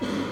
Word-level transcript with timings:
you 0.00 0.27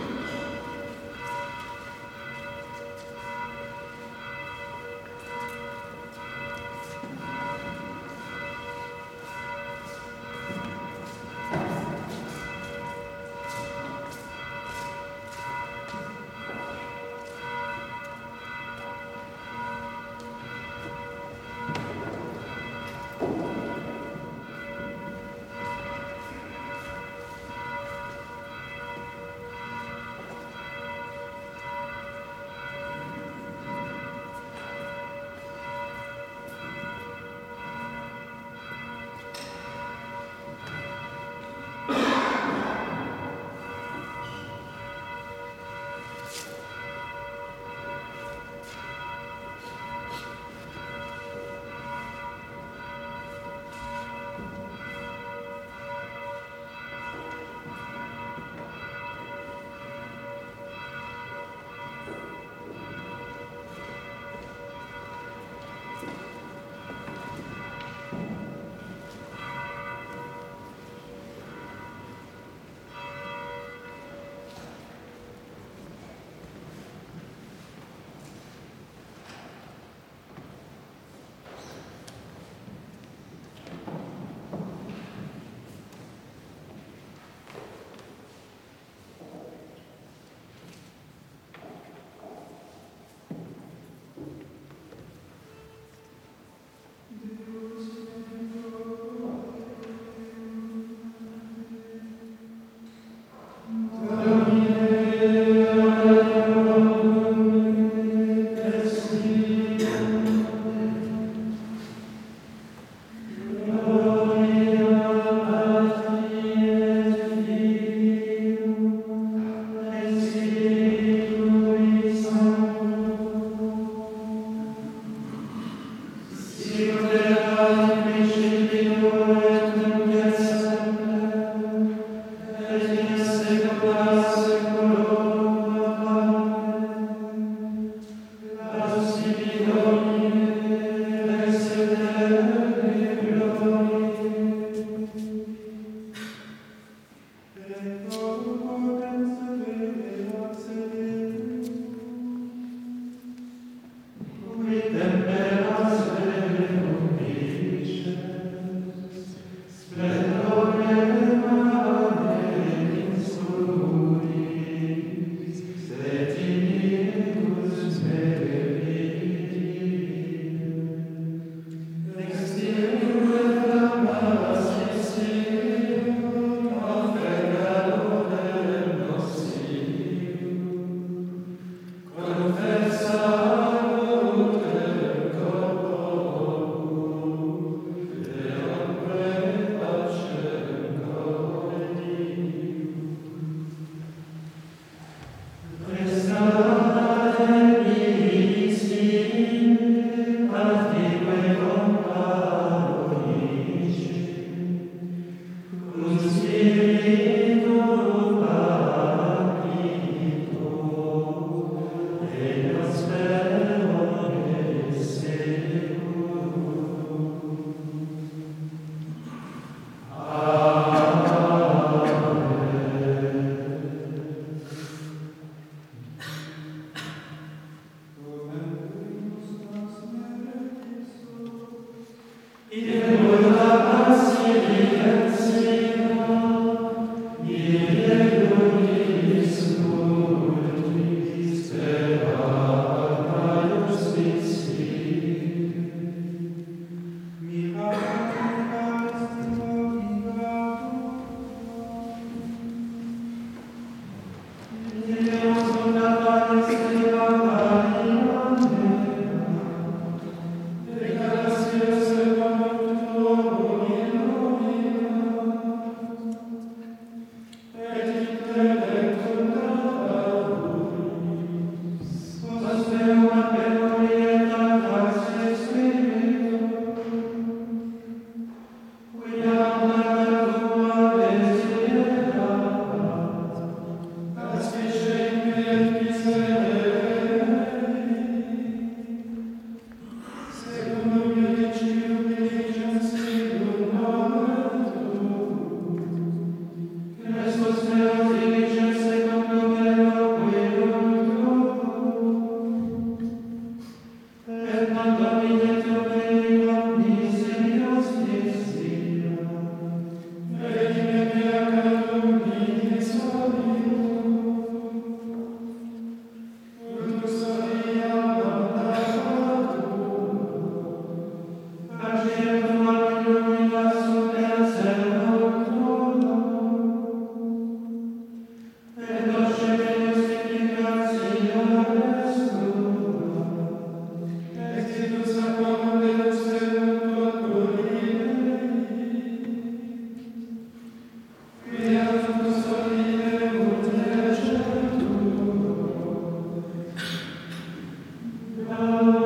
Oh. 348.69 349.25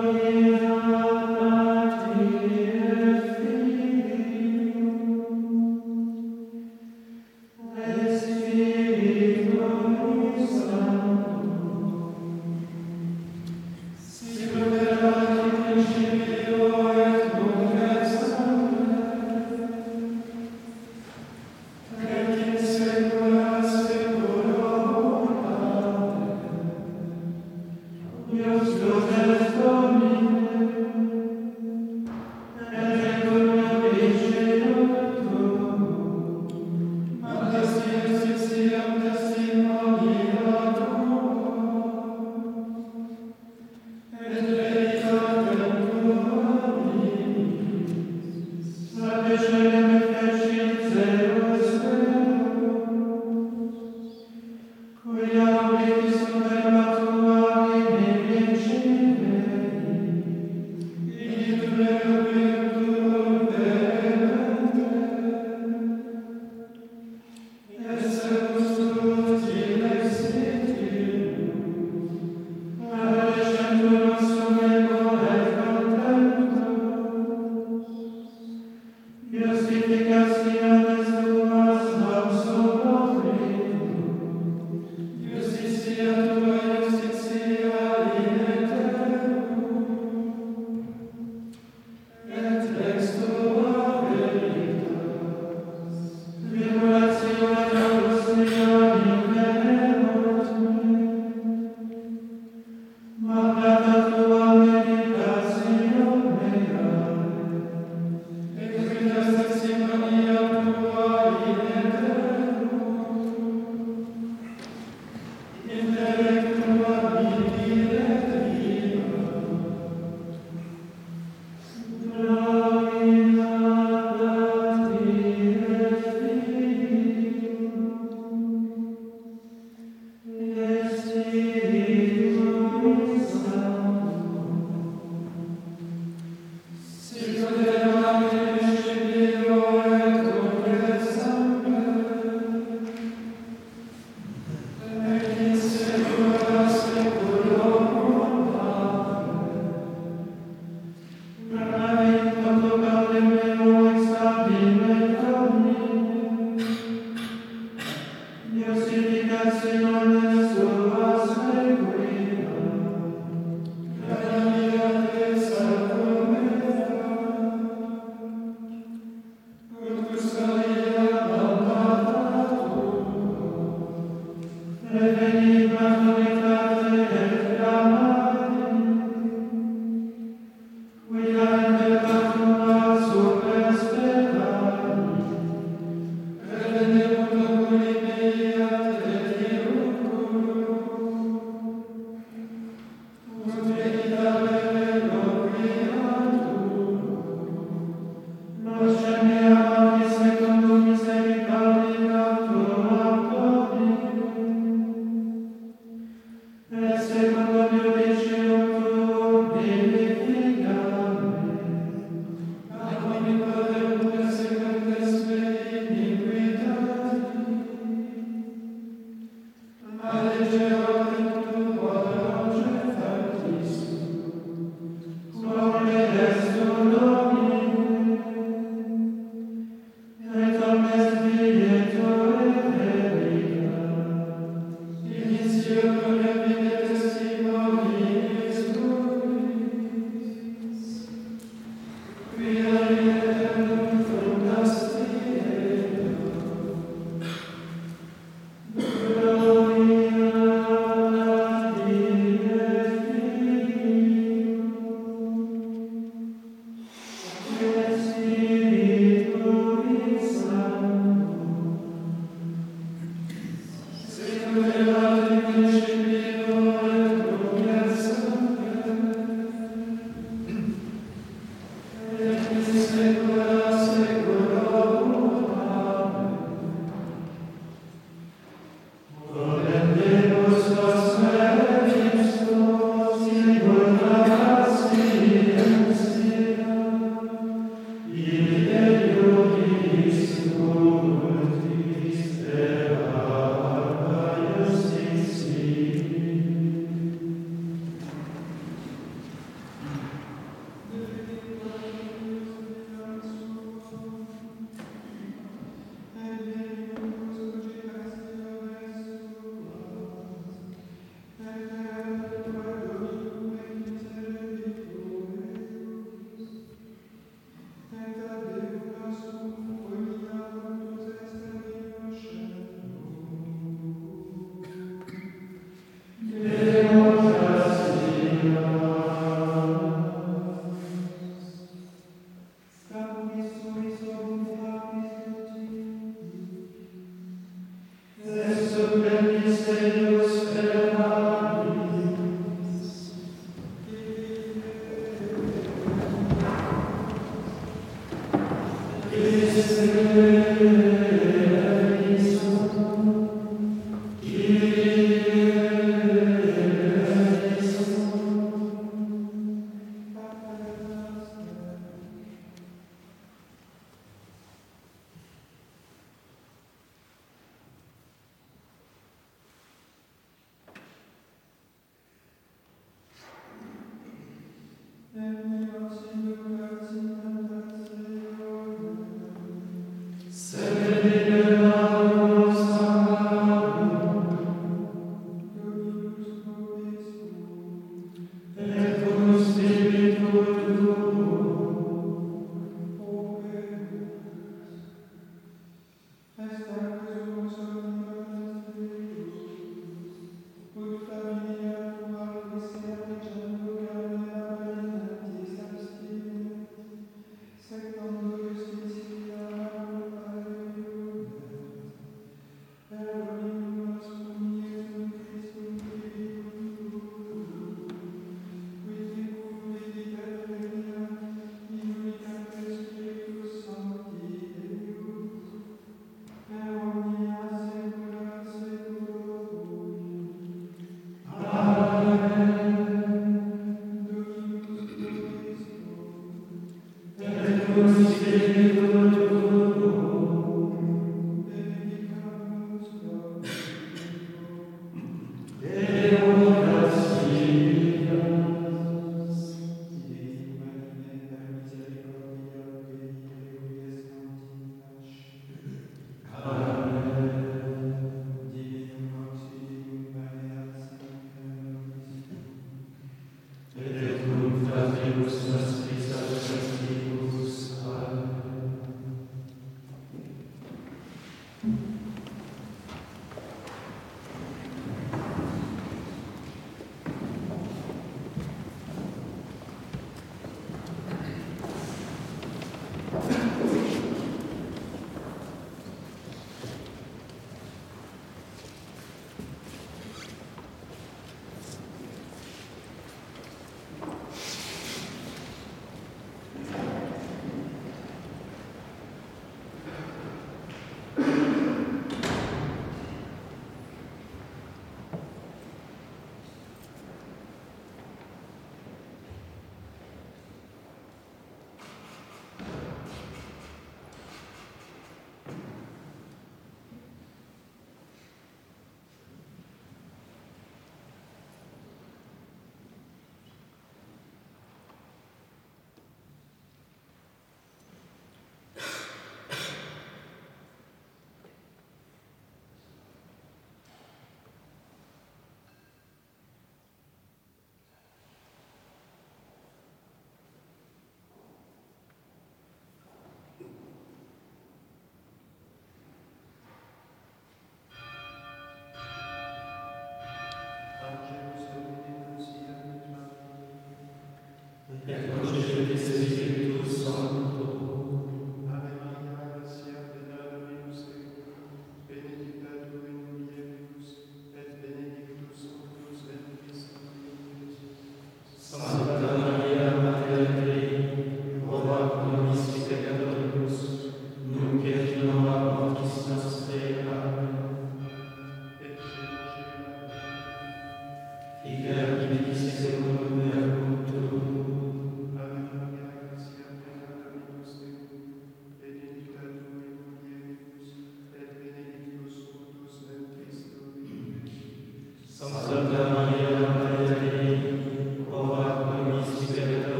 Yes, 159.43 159.65
in 159.65 159.87
all 159.87 160.00